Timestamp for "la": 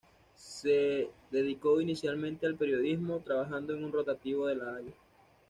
4.55-4.73